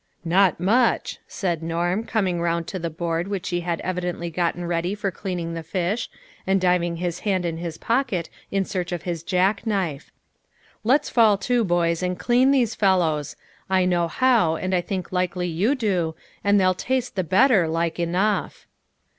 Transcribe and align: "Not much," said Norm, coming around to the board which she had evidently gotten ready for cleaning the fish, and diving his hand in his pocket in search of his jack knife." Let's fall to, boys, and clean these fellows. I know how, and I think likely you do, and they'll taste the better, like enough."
"Not 0.25 0.59
much," 0.59 1.19
said 1.27 1.61
Norm, 1.61 2.03
coming 2.05 2.39
around 2.39 2.65
to 2.69 2.79
the 2.79 2.89
board 2.89 3.27
which 3.27 3.45
she 3.45 3.59
had 3.59 3.79
evidently 3.81 4.31
gotten 4.31 4.65
ready 4.65 4.95
for 4.95 5.11
cleaning 5.11 5.53
the 5.53 5.61
fish, 5.61 6.09
and 6.47 6.59
diving 6.59 6.95
his 6.95 7.19
hand 7.19 7.45
in 7.45 7.57
his 7.57 7.77
pocket 7.77 8.27
in 8.49 8.65
search 8.65 8.91
of 8.91 9.03
his 9.03 9.21
jack 9.21 9.67
knife." 9.67 10.11
Let's 10.83 11.11
fall 11.11 11.37
to, 11.37 11.63
boys, 11.63 12.01
and 12.01 12.17
clean 12.17 12.49
these 12.49 12.73
fellows. 12.73 13.35
I 13.69 13.85
know 13.85 14.07
how, 14.07 14.55
and 14.55 14.73
I 14.73 14.81
think 14.81 15.11
likely 15.11 15.47
you 15.47 15.75
do, 15.75 16.15
and 16.43 16.59
they'll 16.59 16.73
taste 16.73 17.15
the 17.15 17.23
better, 17.23 17.67
like 17.67 17.99
enough." 17.99 18.65